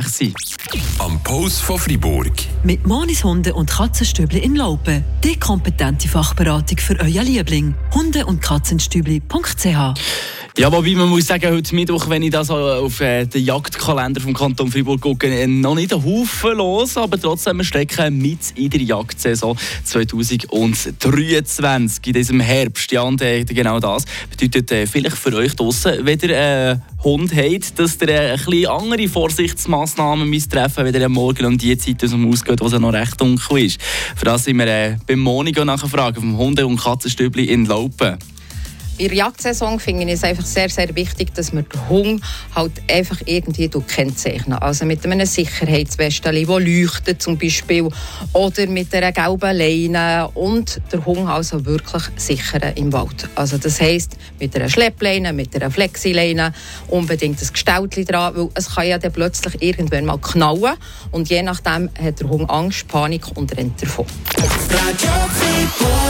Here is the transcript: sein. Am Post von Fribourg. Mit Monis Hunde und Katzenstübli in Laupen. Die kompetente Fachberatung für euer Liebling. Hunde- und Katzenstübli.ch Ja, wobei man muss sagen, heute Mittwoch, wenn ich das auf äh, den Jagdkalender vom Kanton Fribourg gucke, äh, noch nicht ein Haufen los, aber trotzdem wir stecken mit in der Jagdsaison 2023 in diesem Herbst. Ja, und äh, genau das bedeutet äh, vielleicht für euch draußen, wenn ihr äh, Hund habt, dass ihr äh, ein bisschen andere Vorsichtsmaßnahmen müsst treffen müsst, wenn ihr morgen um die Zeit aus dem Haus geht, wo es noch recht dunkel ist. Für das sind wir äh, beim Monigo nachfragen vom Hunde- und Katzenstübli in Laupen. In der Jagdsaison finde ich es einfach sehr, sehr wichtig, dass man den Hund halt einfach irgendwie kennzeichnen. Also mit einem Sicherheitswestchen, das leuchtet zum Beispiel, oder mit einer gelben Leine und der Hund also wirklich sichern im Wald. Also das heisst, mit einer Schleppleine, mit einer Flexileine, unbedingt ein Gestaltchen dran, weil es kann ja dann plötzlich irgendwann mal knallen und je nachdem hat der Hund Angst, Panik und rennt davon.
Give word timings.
sein. 0.00 0.32
Am 0.98 1.22
Post 1.22 1.60
von 1.62 1.78
Fribourg. 1.78 2.32
Mit 2.64 2.86
Monis 2.86 3.22
Hunde 3.24 3.52
und 3.52 3.70
Katzenstübli 3.70 4.38
in 4.38 4.56
Laupen. 4.56 5.04
Die 5.22 5.38
kompetente 5.38 6.08
Fachberatung 6.08 6.78
für 6.78 6.98
euer 6.98 7.22
Liebling. 7.22 7.74
Hunde- 7.92 8.24
und 8.24 8.40
Katzenstübli.ch 8.40 9.94
Ja, 10.58 10.70
wobei 10.70 10.94
man 10.94 11.08
muss 11.08 11.28
sagen, 11.28 11.50
heute 11.50 11.74
Mittwoch, 11.74 12.10
wenn 12.10 12.22
ich 12.22 12.30
das 12.30 12.50
auf 12.50 13.00
äh, 13.00 13.24
den 13.24 13.42
Jagdkalender 13.42 14.20
vom 14.20 14.34
Kanton 14.34 14.70
Fribourg 14.70 15.00
gucke, 15.00 15.26
äh, 15.26 15.46
noch 15.46 15.74
nicht 15.74 15.94
ein 15.94 16.04
Haufen 16.04 16.58
los, 16.58 16.98
aber 16.98 17.18
trotzdem 17.18 17.56
wir 17.56 17.64
stecken 17.64 18.18
mit 18.18 18.50
in 18.56 18.68
der 18.68 18.82
Jagdsaison 18.82 19.56
2023 19.84 22.06
in 22.06 22.12
diesem 22.12 22.40
Herbst. 22.40 22.92
Ja, 22.92 23.00
und 23.00 23.22
äh, 23.22 23.44
genau 23.44 23.80
das 23.80 24.04
bedeutet 24.28 24.70
äh, 24.72 24.86
vielleicht 24.86 25.16
für 25.16 25.34
euch 25.34 25.56
draußen, 25.56 26.04
wenn 26.04 26.18
ihr 26.18 26.36
äh, 26.36 26.76
Hund 27.02 27.34
habt, 27.34 27.78
dass 27.78 27.98
ihr 28.02 28.10
äh, 28.10 28.32
ein 28.32 28.36
bisschen 28.36 28.66
andere 28.66 29.08
Vorsichtsmaßnahmen 29.08 30.28
müsst 30.28 30.52
treffen 30.52 30.84
müsst, 30.84 30.94
wenn 30.94 31.00
ihr 31.00 31.08
morgen 31.08 31.46
um 31.46 31.56
die 31.56 31.78
Zeit 31.78 32.04
aus 32.04 32.10
dem 32.10 32.28
Haus 32.28 32.44
geht, 32.44 32.60
wo 32.60 32.66
es 32.66 32.72
noch 32.72 32.92
recht 32.92 33.18
dunkel 33.18 33.64
ist. 33.64 33.80
Für 33.80 34.26
das 34.26 34.44
sind 34.44 34.58
wir 34.58 34.66
äh, 34.66 34.98
beim 35.06 35.20
Monigo 35.20 35.64
nachfragen 35.64 36.20
vom 36.20 36.36
Hunde- 36.36 36.66
und 36.66 36.78
Katzenstübli 36.78 37.46
in 37.46 37.64
Laupen. 37.64 38.18
In 38.98 39.08
der 39.08 39.16
Jagdsaison 39.16 39.80
finde 39.80 40.04
ich 40.04 40.12
es 40.12 40.22
einfach 40.22 40.44
sehr, 40.44 40.68
sehr 40.68 40.94
wichtig, 40.94 41.34
dass 41.34 41.52
man 41.52 41.66
den 41.66 41.88
Hund 41.88 42.22
halt 42.54 42.72
einfach 42.90 43.16
irgendwie 43.24 43.68
kennzeichnen. 43.68 44.58
Also 44.58 44.84
mit 44.84 45.04
einem 45.04 45.26
Sicherheitswestchen, 45.26 46.34
das 46.34 46.46
leuchtet 46.46 47.22
zum 47.22 47.38
Beispiel, 47.38 47.88
oder 48.34 48.66
mit 48.66 48.94
einer 48.94 49.12
gelben 49.12 49.56
Leine 49.56 50.28
und 50.34 50.80
der 50.92 51.04
Hund 51.06 51.26
also 51.26 51.64
wirklich 51.64 52.02
sichern 52.16 52.74
im 52.74 52.92
Wald. 52.92 53.28
Also 53.34 53.56
das 53.56 53.80
heisst, 53.80 54.18
mit 54.38 54.54
einer 54.54 54.68
Schleppleine, 54.68 55.32
mit 55.32 55.56
einer 55.56 55.70
Flexileine, 55.70 56.52
unbedingt 56.88 57.40
ein 57.40 57.48
Gestaltchen 57.52 58.04
dran, 58.04 58.36
weil 58.36 58.48
es 58.54 58.74
kann 58.74 58.86
ja 58.86 58.98
dann 58.98 59.12
plötzlich 59.12 59.62
irgendwann 59.62 60.04
mal 60.04 60.18
knallen 60.18 60.76
und 61.12 61.30
je 61.30 61.42
nachdem 61.42 61.88
hat 62.00 62.20
der 62.20 62.28
Hund 62.28 62.48
Angst, 62.50 62.86
Panik 62.88 63.36
und 63.36 63.56
rennt 63.56 63.82
davon. 63.82 64.06